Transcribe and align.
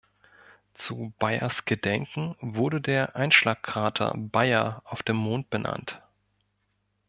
Zu 0.73 1.13
Bayers 1.19 1.65
Gedenken 1.65 2.35
wurde 2.41 2.81
der 2.81 3.15
Einschlagkrater 3.15 4.11
Bayer 4.17 4.81
auf 4.85 5.03
dem 5.03 5.17
Mond 5.17 5.51
benannt. 5.51 6.01